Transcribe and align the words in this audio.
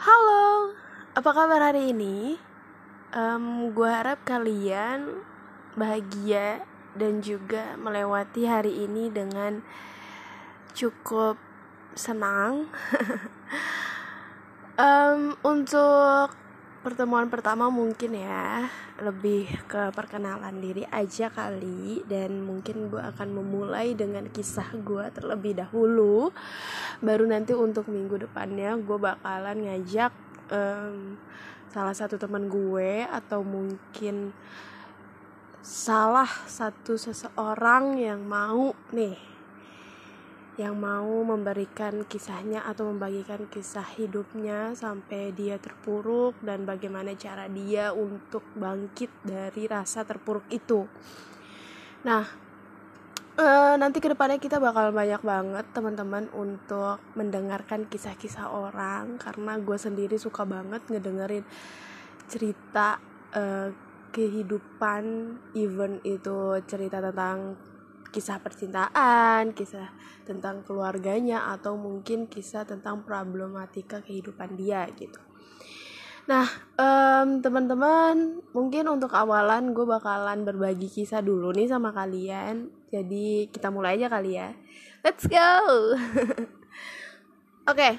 Halo, 0.00 0.72
apa 1.12 1.28
kabar 1.28 1.60
hari 1.60 1.92
ini? 1.92 2.40
Um, 3.12 3.68
gue 3.76 3.84
harap 3.84 4.24
kalian 4.24 5.20
bahagia 5.76 6.64
dan 6.96 7.20
juga 7.20 7.76
melewati 7.76 8.48
hari 8.48 8.88
ini 8.88 9.12
dengan 9.12 9.60
cukup 10.72 11.36
senang. 11.92 12.72
um, 14.80 15.36
untuk 15.44 16.32
pertemuan 16.80 17.28
pertama 17.28 17.68
mungkin 17.68 18.16
ya 18.16 18.64
lebih 19.04 19.48
ke 19.68 19.92
perkenalan 19.92 20.56
diri 20.64 20.88
aja 20.88 21.28
kali 21.28 22.00
dan 22.08 22.40
mungkin 22.40 22.88
gue 22.88 23.00
akan 23.00 23.36
memulai 23.36 23.92
dengan 23.92 24.24
kisah 24.32 24.72
gue 24.80 25.04
terlebih 25.12 25.60
dahulu. 25.60 26.32
Baru 27.04 27.28
nanti 27.28 27.52
untuk 27.52 27.84
minggu 27.92 28.24
depannya 28.24 28.80
gue 28.80 28.96
bakalan 28.96 29.68
ngajak 29.68 30.12
um, 30.48 31.20
salah 31.68 31.94
satu 31.94 32.16
teman 32.16 32.48
gue 32.48 33.04
atau 33.04 33.44
mungkin 33.44 34.32
salah 35.60 36.28
satu 36.48 36.96
seseorang 36.96 38.00
yang 38.00 38.24
mau 38.24 38.72
nih 38.96 39.20
yang 40.58 40.74
mau 40.74 41.22
memberikan 41.22 42.02
kisahnya 42.08 42.66
atau 42.66 42.90
membagikan 42.90 43.46
kisah 43.46 43.86
hidupnya 43.94 44.74
sampai 44.74 45.30
dia 45.30 45.60
terpuruk 45.62 46.34
dan 46.42 46.66
bagaimana 46.66 47.14
cara 47.14 47.46
dia 47.46 47.94
untuk 47.94 48.42
bangkit 48.58 49.10
dari 49.22 49.70
rasa 49.70 50.02
terpuruk 50.02 50.44
itu. 50.50 50.90
Nah, 52.02 52.24
e, 53.38 53.46
nanti 53.78 54.02
ke 54.02 54.10
depannya 54.10 54.42
kita 54.42 54.58
bakal 54.58 54.90
banyak 54.90 55.22
banget 55.22 55.66
teman-teman 55.70 56.26
untuk 56.34 56.98
mendengarkan 57.14 57.86
kisah-kisah 57.86 58.50
orang 58.50 59.16
karena 59.22 59.54
gue 59.60 59.78
sendiri 59.78 60.18
suka 60.18 60.42
banget 60.42 60.82
ngedengerin 60.90 61.44
cerita 62.26 62.98
e, 63.30 63.70
kehidupan 64.10 65.04
even 65.54 66.02
itu 66.02 66.58
cerita 66.66 66.98
tentang 66.98 67.69
kisah 68.10 68.42
percintaan, 68.42 69.54
kisah 69.54 69.90
tentang 70.26 70.66
keluarganya 70.66 71.50
atau 71.54 71.78
mungkin 71.78 72.26
kisah 72.26 72.66
tentang 72.66 73.06
problematika 73.06 74.02
kehidupan 74.02 74.58
dia 74.58 74.86
gitu. 74.98 75.18
Nah, 76.30 76.46
um, 76.78 77.42
teman-teman, 77.42 78.38
mungkin 78.54 78.86
untuk 78.86 79.10
awalan 79.16 79.74
gue 79.74 79.82
bakalan 79.82 80.46
berbagi 80.46 80.86
kisah 80.86 81.24
dulu 81.24 81.50
nih 81.50 81.66
sama 81.66 81.90
kalian. 81.90 82.70
Jadi 82.92 83.50
kita 83.50 83.74
mulai 83.74 83.98
aja 83.98 84.06
kali 84.06 84.38
ya. 84.38 84.54
Let's 85.02 85.26
go. 85.26 85.38
Oke, 87.70 87.76
okay. 87.76 87.94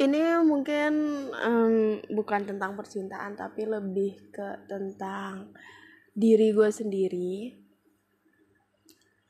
ini 0.00 0.20
mungkin 0.44 0.92
um, 1.32 2.00
bukan 2.12 2.44
tentang 2.48 2.72
percintaan 2.72 3.36
tapi 3.36 3.68
lebih 3.68 4.32
ke 4.32 4.64
tentang 4.64 5.52
diri 6.16 6.52
gue 6.52 6.68
sendiri 6.68 7.60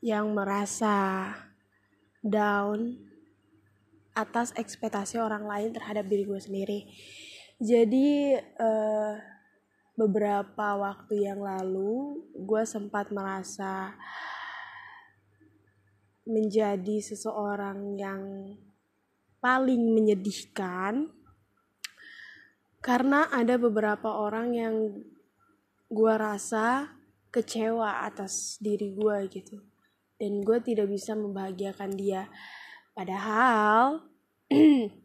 yang 0.01 0.33
merasa 0.33 1.29
down 2.25 2.97
atas 4.17 4.51
ekspektasi 4.57 5.21
orang 5.21 5.45
lain 5.47 5.71
terhadap 5.71 6.09
diri 6.09 6.25
gue 6.25 6.41
sendiri. 6.41 6.79
Jadi 7.61 8.33
uh, 8.37 9.13
beberapa 9.93 10.81
waktu 10.81 11.29
yang 11.29 11.45
lalu 11.45 12.25
gue 12.33 12.63
sempat 12.65 13.13
merasa 13.13 13.93
menjadi 16.25 16.97
seseorang 17.01 17.97
yang 18.01 18.21
paling 19.37 19.93
menyedihkan 19.93 21.13
karena 22.81 23.29
ada 23.29 23.61
beberapa 23.61 24.09
orang 24.09 24.57
yang 24.57 24.75
gue 25.89 26.13
rasa 26.17 26.97
kecewa 27.29 28.05
atas 28.05 28.57
diri 28.57 28.93
gue 28.93 29.17
gitu 29.29 29.70
dan 30.21 30.45
gue 30.45 30.61
tidak 30.61 30.85
bisa 30.93 31.17
membahagiakan 31.17 31.97
dia 31.97 32.29
padahal 32.93 34.05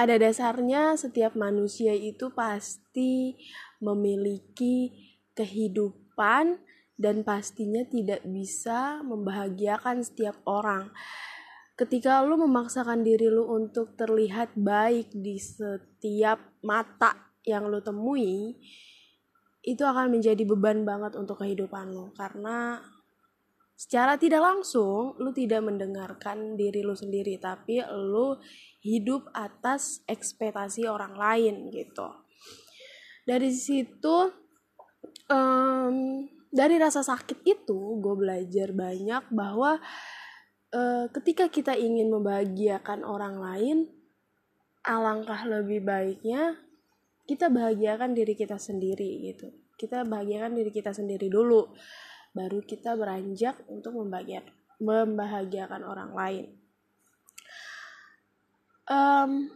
ada 0.00 0.14
dasarnya 0.20 1.00
setiap 1.00 1.32
manusia 1.32 1.96
itu 1.96 2.28
pasti 2.32 3.40
memiliki 3.80 4.92
kehidupan 5.32 6.60
dan 7.00 7.24
pastinya 7.24 7.80
tidak 7.88 8.20
bisa 8.28 9.00
membahagiakan 9.00 10.04
setiap 10.04 10.36
orang. 10.44 10.92
Ketika 11.72 12.20
lu 12.20 12.36
memaksakan 12.36 13.00
diri 13.00 13.32
lu 13.32 13.48
untuk 13.48 13.96
terlihat 13.96 14.52
baik 14.52 15.08
di 15.16 15.40
setiap 15.40 16.60
mata 16.60 17.32
yang 17.48 17.72
lu 17.72 17.80
temui, 17.80 18.52
itu 19.64 19.80
akan 19.80 20.12
menjadi 20.12 20.44
beban 20.44 20.84
banget 20.84 21.16
untuk 21.16 21.40
kehidupan 21.40 21.88
lu 21.88 22.12
karena 22.12 22.84
secara 23.80 24.20
tidak 24.20 24.44
langsung 24.44 25.16
lu 25.16 25.32
tidak 25.32 25.64
mendengarkan 25.64 26.52
diri 26.52 26.84
lu 26.84 26.92
sendiri 26.92 27.40
tapi 27.40 27.80
lu 27.88 28.36
hidup 28.84 29.32
atas 29.32 30.04
ekspektasi 30.04 30.84
orang 30.84 31.16
lain 31.16 31.72
gitu. 31.72 32.04
Dari 33.24 33.48
situ 33.48 34.28
um, 35.32 35.96
dari 36.52 36.76
rasa 36.76 37.00
sakit 37.00 37.40
itu 37.48 37.96
gue 38.04 38.14
belajar 38.20 38.68
banyak 38.76 39.32
bahwa 39.32 39.80
uh, 40.76 41.08
ketika 41.16 41.48
kita 41.48 41.72
ingin 41.72 42.12
membahagiakan 42.12 43.00
orang 43.00 43.40
lain 43.40 43.78
alangkah 44.84 45.48
lebih 45.48 45.80
baiknya 45.80 46.60
kita 47.24 47.48
bahagiakan 47.48 48.12
diri 48.12 48.36
kita 48.36 48.60
sendiri 48.60 49.24
gitu. 49.32 49.48
Kita 49.80 50.04
bahagiakan 50.04 50.52
diri 50.52 50.68
kita 50.68 50.92
sendiri 50.92 51.32
dulu 51.32 51.64
baru 52.30 52.62
kita 52.62 52.94
beranjak 52.94 53.58
untuk 53.66 53.94
membahagiakan, 53.98 55.82
orang 55.82 56.10
lain. 56.14 56.46
Um, 58.90 59.50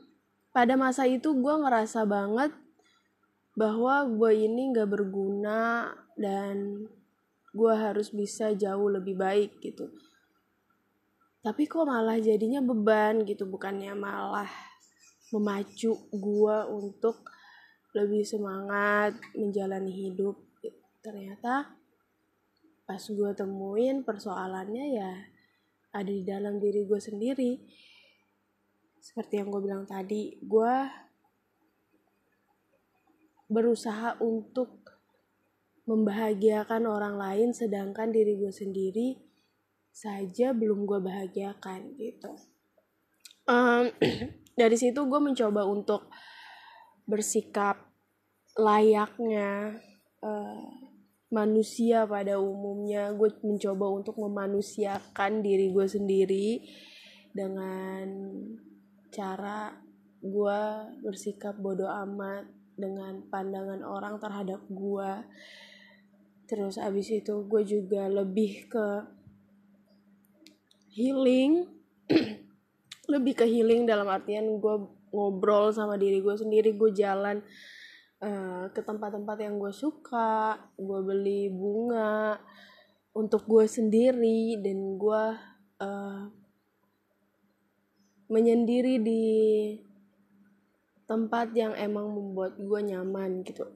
pada 0.54 0.78
masa 0.78 1.10
itu 1.10 1.34
gue 1.34 1.54
ngerasa 1.58 2.06
banget 2.06 2.54
bahwa 3.54 4.06
gue 4.06 4.46
ini 4.46 4.74
gak 4.74 4.90
berguna 4.90 5.90
dan 6.14 6.86
gue 7.54 7.74
harus 7.74 8.10
bisa 8.10 8.50
jauh 8.54 8.90
lebih 8.90 9.14
baik 9.18 9.62
gitu. 9.62 9.90
Tapi 11.44 11.68
kok 11.68 11.86
malah 11.86 12.18
jadinya 12.18 12.58
beban 12.64 13.22
gitu, 13.22 13.46
bukannya 13.46 13.94
malah 13.94 14.48
memacu 15.30 15.92
gue 16.10 16.56
untuk 16.70 17.26
lebih 17.94 18.26
semangat 18.26 19.14
menjalani 19.38 19.92
hidup. 19.92 20.34
Ternyata 21.04 21.83
pas 22.84 23.00
gue 23.00 23.30
temuin 23.32 24.04
persoalannya 24.04 24.86
ya 25.00 25.12
ada 25.94 26.10
di 26.10 26.26
dalam 26.26 26.60
diri 26.60 26.84
gue 26.84 27.00
sendiri. 27.00 27.52
Seperti 29.00 29.40
yang 29.40 29.48
gue 29.52 29.62
bilang 29.62 29.84
tadi 29.88 30.36
gue 30.42 30.74
berusaha 33.48 34.18
untuk 34.20 34.84
membahagiakan 35.84 36.88
orang 36.88 37.14
lain 37.20 37.48
sedangkan 37.52 38.08
diri 38.08 38.40
gue 38.40 38.52
sendiri 38.52 39.20
saja 39.94 40.50
belum 40.56 40.88
gue 40.88 40.98
bahagiakan 40.98 41.94
gitu. 42.00 42.32
Um, 43.46 43.92
dari 44.60 44.76
situ 44.80 44.98
gue 45.06 45.20
mencoba 45.20 45.68
untuk 45.68 46.08
bersikap 47.04 47.78
layaknya 48.56 49.78
uh, 50.24 50.83
manusia 51.34 52.06
pada 52.06 52.38
umumnya. 52.38 53.10
Gue 53.10 53.34
mencoba 53.42 53.90
untuk 53.90 54.14
memanusiakan 54.22 55.42
diri 55.42 55.74
gue 55.74 55.86
sendiri 55.90 56.62
dengan 57.34 58.06
cara 59.10 59.74
gue 60.22 60.60
bersikap 61.02 61.58
bodoh 61.58 61.90
amat 61.90 62.46
dengan 62.78 63.26
pandangan 63.26 63.82
orang 63.82 64.18
terhadap 64.22 64.62
gue 64.70 65.10
terus 66.44 66.76
abis 66.78 67.10
itu 67.10 67.44
gue 67.48 67.62
juga 67.64 68.06
lebih 68.06 68.68
ke 68.68 68.88
healing. 70.94 71.66
Lebih 73.04 73.36
ke 73.36 73.44
healing 73.44 73.84
dalam 73.84 74.08
artian 74.08 74.48
gue 74.60 74.76
ngobrol 75.12 75.72
sama 75.76 76.00
diri 76.00 76.24
gue 76.24 76.36
sendiri 76.40 76.72
gue 76.72 76.90
jalan 76.96 77.44
uh, 78.24 78.64
ke 78.72 78.80
tempat-tempat 78.80 79.36
yang 79.44 79.60
gue 79.60 79.70
suka 79.70 80.56
gue 80.80 81.00
beli 81.04 81.52
bunga 81.52 82.40
untuk 83.12 83.44
gue 83.44 83.68
sendiri 83.68 84.58
dan 84.64 84.96
gue 84.96 85.24
uh, 85.84 86.24
menyendiri 88.32 88.98
di 88.98 89.26
tempat 91.04 91.52
yang 91.52 91.76
emang 91.76 92.08
membuat 92.08 92.56
gue 92.56 92.80
nyaman 92.80 93.44
gitu. 93.44 93.68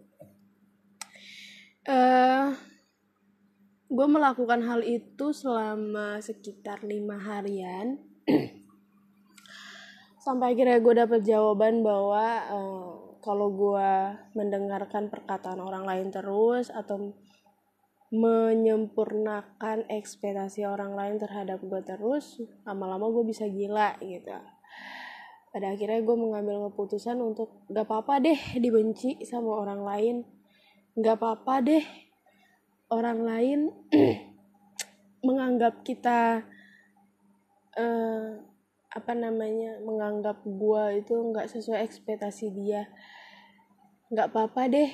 Uh, 1.85 2.57
gue 3.89 4.07
melakukan 4.09 4.61
hal 4.65 4.81
itu 4.85 5.31
selama 5.31 6.19
sekitar 6.19 6.83
lima 6.83 7.21
harian. 7.21 8.01
Sampai 10.25 10.53
akhirnya 10.53 10.83
gue 10.83 10.95
dapet 10.99 11.21
jawaban 11.25 11.81
bahwa 11.81 12.27
uh, 12.53 12.98
kalau 13.29 13.53
gue 13.53 13.93
mendengarkan 14.33 15.13
perkataan 15.13 15.61
orang 15.61 15.85
lain 15.85 16.09
terus 16.09 16.73
atau 16.73 17.13
menyempurnakan 18.09 19.85
ekspektasi 19.85 20.65
orang 20.65 20.97
lain 20.97 21.21
terhadap 21.21 21.61
gue 21.61 21.85
terus 21.85 22.41
lama-lama 22.65 23.13
gue 23.13 23.29
bisa 23.29 23.45
gila 23.45 24.01
gitu. 24.01 24.33
Pada 25.53 25.77
akhirnya 25.77 26.01
gue 26.01 26.17
mengambil 26.17 26.73
keputusan 26.73 27.21
untuk 27.21 27.69
gak 27.69 27.85
apa-apa 27.85 28.25
deh 28.25 28.41
dibenci 28.57 29.21
sama 29.29 29.61
orang 29.61 29.85
lain. 29.85 30.17
Gak 30.97 31.21
apa-apa 31.21 31.61
deh 31.61 31.85
orang 32.89 33.29
lain 33.29 33.61
menganggap 35.29 35.85
kita 35.85 36.49
uh, 37.77 38.41
apa 38.89 39.13
namanya 39.13 39.85
menganggap 39.85 40.41
gue 40.49 40.85
itu 41.05 41.13
nggak 41.13 41.53
sesuai 41.53 41.85
ekspektasi 41.85 42.49
dia 42.57 42.89
nggak 44.09 44.33
apa-apa 44.33 44.63
deh 44.73 44.91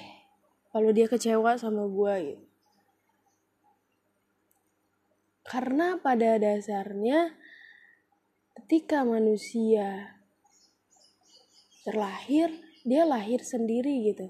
kalau 0.74 0.90
dia 0.90 1.06
kecewa 1.06 1.54
sama 1.54 1.86
gue 1.86 2.14
gitu. 2.34 2.44
Karena 5.44 6.00
pada 6.00 6.40
dasarnya 6.40 7.36
ketika 8.58 9.06
manusia 9.06 10.18
terlahir 11.84 12.50
dia 12.84 13.08
lahir 13.08 13.40
sendiri 13.40 14.12
gitu. 14.12 14.28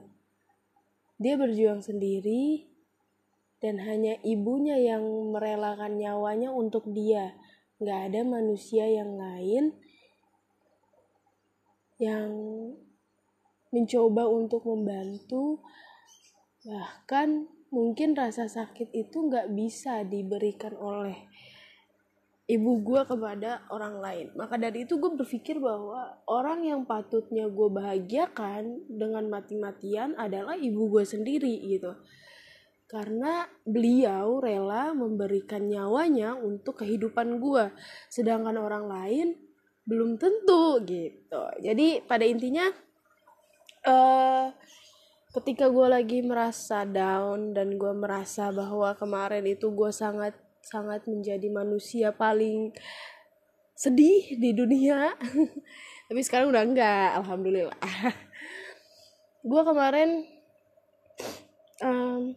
Dia 1.18 1.34
berjuang 1.34 1.82
sendiri 1.82 2.70
dan 3.58 3.80
hanya 3.80 4.20
ibunya 4.20 4.76
yang 4.76 5.02
merelakan 5.32 5.96
nyawanya 5.98 6.52
untuk 6.54 6.86
dia. 6.92 7.34
Nggak 7.82 8.00
ada 8.10 8.20
manusia 8.22 8.86
yang 8.86 9.18
lain 9.18 9.74
yang 11.98 12.30
mencoba 13.74 14.30
untuk 14.30 14.62
membantu. 14.62 15.58
Bahkan 16.62 17.28
mungkin 17.74 18.14
rasa 18.14 18.46
sakit 18.46 18.94
itu 18.94 19.26
nggak 19.26 19.50
bisa 19.50 20.06
diberikan 20.06 20.78
oleh 20.78 21.26
ibu 22.46 22.72
gue 22.84 23.02
kepada 23.08 23.66
orang 23.72 23.98
lain. 23.98 24.26
Maka 24.38 24.60
dari 24.60 24.86
itu 24.86 25.00
gue 25.00 25.10
berpikir 25.16 25.58
bahwa 25.58 26.22
orang 26.30 26.62
yang 26.62 26.86
patutnya 26.86 27.50
gue 27.50 27.68
bahagiakan 27.72 28.86
dengan 28.86 29.26
mati-matian 29.32 30.14
adalah 30.14 30.54
ibu 30.54 30.86
gue 30.92 31.04
sendiri 31.08 31.56
gitu. 31.66 31.96
Karena 32.84 33.48
beliau 33.64 34.38
rela 34.38 34.94
memberikan 34.94 35.66
nyawanya 35.66 36.36
untuk 36.36 36.84
kehidupan 36.84 37.42
gue 37.42 37.74
sedangkan 38.12 38.60
orang 38.60 38.86
lain 38.86 39.28
belum 39.88 40.20
tentu 40.20 40.84
gitu. 40.84 41.42
Jadi 41.64 42.04
pada 42.04 42.28
intinya 42.28 42.68
uh, 43.86 44.52
ketika 45.40 45.68
gue 45.68 45.86
lagi 45.88 46.18
merasa 46.24 46.84
down 46.88 47.52
dan 47.52 47.76
gue 47.76 47.92
merasa 47.92 48.50
bahwa 48.50 48.92
kemarin 48.96 49.44
itu 49.44 49.70
gue 49.72 49.90
sangat 49.92 50.34
sangat 50.64 51.04
menjadi 51.04 51.44
manusia 51.52 52.08
paling 52.14 52.72
sedih 53.76 54.38
di 54.38 54.56
dunia 54.56 55.12
tapi 56.08 56.20
sekarang 56.24 56.54
udah 56.54 56.64
enggak 56.64 57.08
alhamdulillah. 57.20 57.78
Gue 59.44 59.60
kemarin 59.60 60.24
um, 61.84 62.32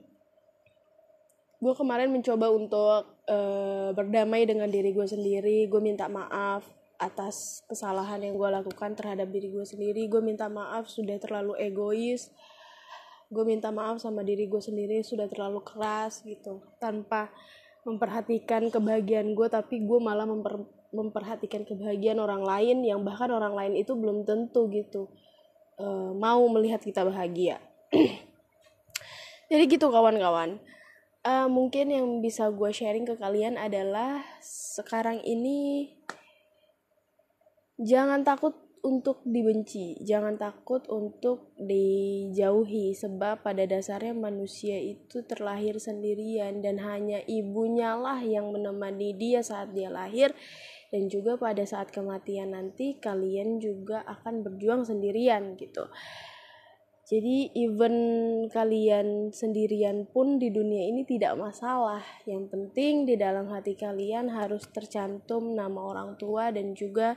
gue 1.58 1.74
kemarin 1.74 2.14
mencoba 2.14 2.52
untuk 2.54 3.18
uh, 3.32 3.90
berdamai 3.96 4.46
dengan 4.46 4.70
diri 4.70 4.94
gue 4.94 5.08
sendiri 5.08 5.66
gue 5.66 5.82
minta 5.82 6.06
maaf 6.06 6.68
atas 6.98 7.62
kesalahan 7.70 8.22
yang 8.22 8.36
gue 8.36 8.50
lakukan 8.50 8.98
terhadap 8.98 9.30
diri 9.30 9.54
gue 9.54 9.66
sendiri. 9.66 10.06
Gue 10.10 10.22
minta 10.22 10.50
maaf 10.50 10.90
sudah 10.90 11.18
terlalu 11.22 11.54
egois. 11.62 12.34
Gue 13.30 13.44
minta 13.46 13.70
maaf 13.70 14.02
sama 14.02 14.26
diri 14.26 14.50
gue 14.50 14.62
sendiri 14.62 15.06
sudah 15.06 15.30
terlalu 15.30 15.62
keras 15.62 16.26
gitu. 16.26 16.62
Tanpa 16.82 17.30
memperhatikan 17.88 18.68
kebahagiaan 18.68 19.32
gue 19.32 19.48
tapi 19.48 19.80
gue 19.86 20.00
malah 20.02 20.28
memper, 20.28 20.66
memperhatikan 20.92 21.64
kebahagiaan 21.64 22.20
orang 22.20 22.44
lain 22.44 22.84
yang 22.84 23.06
bahkan 23.06 23.32
orang 23.32 23.56
lain 23.56 23.74
itu 23.80 23.96
belum 23.96 24.28
tentu 24.28 24.68
gitu 24.68 25.08
uh, 25.78 26.12
mau 26.14 26.42
melihat 26.52 26.82
kita 26.82 27.06
bahagia. 27.06 27.62
Jadi 29.50 29.64
gitu 29.72 29.88
kawan-kawan. 29.88 30.60
Uh, 31.24 31.48
mungkin 31.52 31.92
yang 31.92 32.08
bisa 32.24 32.48
gue 32.52 32.72
sharing 32.72 33.04
ke 33.04 33.16
kalian 33.20 33.60
adalah 33.60 34.24
sekarang 34.44 35.20
ini 35.24 35.92
jangan 37.78 38.26
takut 38.26 38.54
untuk 38.86 39.26
dibenci, 39.26 39.98
jangan 40.06 40.38
takut 40.38 40.86
untuk 40.88 41.52
dijauhi 41.58 42.94
sebab 42.94 43.42
pada 43.42 43.66
dasarnya 43.66 44.14
manusia 44.14 44.78
itu 44.78 45.26
terlahir 45.26 45.82
sendirian 45.82 46.62
dan 46.62 46.80
hanya 46.80 47.20
ibunya 47.26 47.98
lah 47.98 48.22
yang 48.22 48.54
menemani 48.54 49.18
dia 49.18 49.42
saat 49.42 49.74
dia 49.74 49.90
lahir 49.90 50.32
dan 50.94 51.12
juga 51.12 51.36
pada 51.36 51.68
saat 51.68 51.92
kematian 51.92 52.56
nanti 52.56 52.96
kalian 53.02 53.60
juga 53.60 54.08
akan 54.08 54.46
berjuang 54.46 54.88
sendirian 54.88 55.60
gitu. 55.60 55.90
Jadi 57.08 57.56
even 57.56 57.96
kalian 58.52 59.32
sendirian 59.32 60.12
pun 60.12 60.44
di 60.44 60.52
dunia 60.52 60.92
ini 60.92 61.08
tidak 61.08 61.40
masalah. 61.40 62.04
Yang 62.28 62.52
penting 62.52 63.08
di 63.08 63.16
dalam 63.16 63.48
hati 63.48 63.80
kalian 63.80 64.28
harus 64.28 64.68
tercantum 64.68 65.56
nama 65.56 65.80
orang 65.88 66.20
tua 66.20 66.52
dan 66.52 66.76
juga 66.76 67.16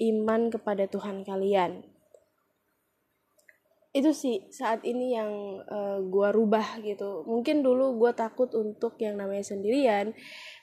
iman 0.00 0.52
kepada 0.52 0.84
Tuhan 0.88 1.24
kalian. 1.24 1.84
Itu 3.96 4.12
sih 4.12 4.44
saat 4.52 4.84
ini 4.84 5.16
yang 5.16 5.64
uh, 5.64 5.96
eh, 5.96 5.98
gue 6.04 6.28
rubah 6.36 6.84
gitu. 6.84 7.24
Mungkin 7.24 7.64
dulu 7.64 7.96
gue 7.96 8.12
takut 8.12 8.52
untuk 8.52 9.00
yang 9.00 9.16
namanya 9.16 9.40
sendirian 9.40 10.12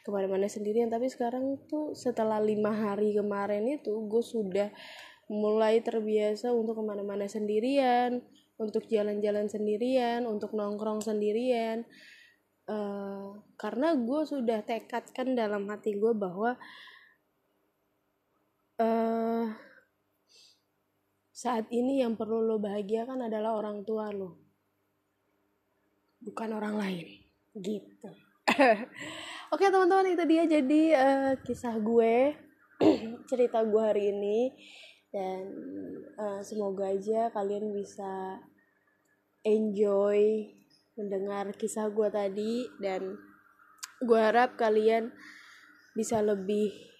ke 0.05 0.09
mana-mana 0.13 0.45
sendirian 0.45 0.91
tapi 0.93 1.09
sekarang 1.09 1.57
tuh 1.65 1.97
setelah 1.97 2.37
lima 2.37 2.69
hari 2.69 3.17
kemarin 3.17 3.65
itu 3.65 4.05
gue 4.05 4.21
sudah 4.21 4.69
mulai 5.33 5.81
terbiasa 5.81 6.53
untuk 6.53 6.77
ke 6.77 6.83
mana-mana 6.85 7.25
sendirian 7.25 8.21
untuk 8.61 8.85
jalan-jalan 8.85 9.49
sendirian 9.49 10.29
untuk 10.29 10.53
nongkrong 10.53 11.01
sendirian. 11.01 11.89
Uh, 12.63 13.43
karena 13.59 13.91
gue 13.97 14.21
sudah 14.23 14.63
tekadkan 14.63 15.35
dalam 15.35 15.67
hati 15.67 15.99
gue 15.99 16.13
bahwa 16.15 16.55
saat 21.43 21.67
ini 21.75 21.99
yang 21.99 22.15
perlu 22.15 22.39
lo 22.39 22.55
bahagiakan 22.55 23.27
adalah 23.27 23.59
orang 23.59 23.83
tua 23.83 24.07
lo. 24.15 24.39
Bukan 26.23 26.55
orang 26.55 26.79
lain. 26.79 27.07
Gitu. 27.51 28.09
Oke 29.53 29.67
teman-teman 29.67 30.15
itu 30.15 30.23
dia. 30.23 30.47
Jadi 30.47 30.95
uh, 30.95 31.35
kisah 31.43 31.75
gue 31.83 32.31
cerita 33.29 33.59
gue 33.67 33.83
hari 33.83 34.15
ini. 34.15 34.55
Dan 35.11 35.51
uh, 36.15 36.39
semoga 36.47 36.95
aja 36.95 37.27
kalian 37.35 37.75
bisa 37.75 38.39
enjoy 39.43 40.47
mendengar 40.95 41.51
kisah 41.59 41.91
gue 41.91 42.07
tadi. 42.07 42.71
Dan 42.79 43.19
gue 43.99 44.19
harap 44.19 44.55
kalian 44.55 45.11
bisa 45.91 46.23
lebih 46.23 46.92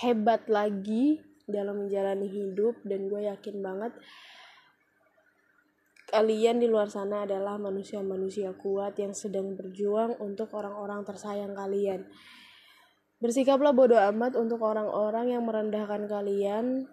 hebat 0.00 0.46
lagi 0.50 1.22
dalam 1.44 1.86
menjalani 1.86 2.26
hidup 2.26 2.80
dan 2.82 3.06
gue 3.06 3.28
yakin 3.28 3.60
banget 3.60 3.92
kalian 6.14 6.62
di 6.62 6.70
luar 6.70 6.86
sana 6.86 7.26
adalah 7.26 7.58
manusia-manusia 7.58 8.54
kuat 8.54 8.94
yang 9.02 9.10
sedang 9.10 9.58
berjuang 9.58 10.14
untuk 10.22 10.54
orang-orang 10.54 11.02
tersayang 11.02 11.58
kalian. 11.58 12.06
Bersikaplah 13.18 13.74
bodoh 13.74 13.98
amat 13.98 14.38
untuk 14.38 14.62
orang-orang 14.62 15.34
yang 15.34 15.42
merendahkan 15.42 16.06
kalian. 16.06 16.86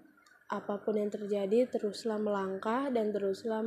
Apa 0.49 0.81
pun 0.81 0.97
yang 0.97 1.13
terjadi, 1.13 1.69
teruslah 1.69 2.17
melangkah 2.17 2.89
dan 2.89 3.13
teruslah 3.13 3.61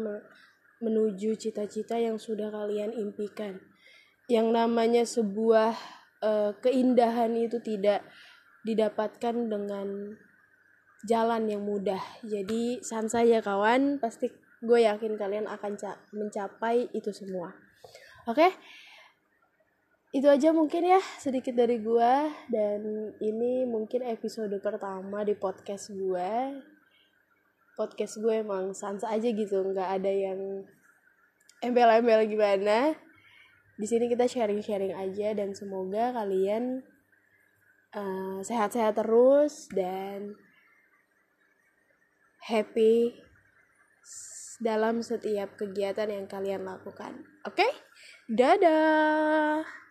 menuju 0.83 1.39
cita-cita 1.39 2.03
yang 2.03 2.19
sudah 2.19 2.51
kalian 2.51 2.91
impikan. 2.91 3.63
Yang 4.27 4.49
namanya 4.51 5.05
sebuah 5.07 5.73
uh, 6.25 6.51
keindahan 6.61 7.31
itu 7.39 7.63
tidak 7.63 8.03
didapatkan 8.65 9.37
dengan 9.49 10.17
jalan 11.05 11.43
yang 11.47 11.63
mudah. 11.63 12.01
Jadi 12.25 12.81
san 12.81 13.07
saja 13.07 13.45
kawan, 13.45 14.01
pasti 14.01 14.33
gue 14.65 14.81
yakin 14.89 15.21
kalian 15.21 15.47
akan 15.47 15.77
mencapai 16.17 16.89
itu 16.97 17.13
semua. 17.13 17.53
Oke? 18.25 18.41
Okay? 18.41 18.53
Itu 20.15 20.31
aja 20.31 20.55
mungkin 20.55 20.87
ya 20.87 21.03
sedikit 21.19 21.59
dari 21.59 21.83
gue 21.83 22.13
dan 22.47 22.81
ini 23.19 23.67
mungkin 23.67 24.07
episode 24.07 24.55
pertama 24.63 25.27
di 25.27 25.35
podcast 25.35 25.91
gue. 25.91 26.63
Podcast 27.75 28.23
gue 28.23 28.47
emang 28.47 28.71
sans 28.71 29.03
aja 29.03 29.27
gitu, 29.27 29.59
nggak 29.75 29.91
ada 29.99 30.07
yang 30.07 30.63
embel-embel 31.67 32.31
gimana. 32.31 32.95
Di 33.75 33.87
sini 33.91 34.07
kita 34.07 34.31
sharing-sharing 34.31 34.95
aja 34.95 35.35
dan 35.35 35.51
semoga 35.51 36.15
kalian 36.15 36.87
uh, 37.95 38.39
sehat-sehat 38.43 38.99
terus 38.99 39.71
dan 39.71 40.35
happy 42.45 43.17
dalam 44.63 45.03
setiap 45.03 45.59
kegiatan 45.59 46.07
yang 46.11 46.27
kalian 46.31 46.63
lakukan. 46.63 47.27
Oke, 47.43 47.65
okay? 47.65 47.73
dadah. 48.31 49.84